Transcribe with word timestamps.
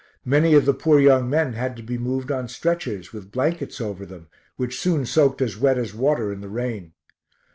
Many 0.25 0.55
of 0.55 0.65
the 0.65 0.73
poor 0.73 0.99
young 0.99 1.29
men 1.29 1.53
had 1.53 1.77
to 1.77 1.83
be 1.83 1.95
moved 1.95 2.31
on 2.31 2.47
stretchers, 2.47 3.13
with 3.13 3.31
blankets 3.31 3.79
over 3.79 4.03
them, 4.03 4.29
which 4.55 4.79
soon 4.79 5.05
soaked 5.05 5.43
as 5.43 5.57
wet 5.59 5.77
as 5.77 5.93
water 5.93 6.33
in 6.33 6.41
the 6.41 6.49
rain. 6.49 6.93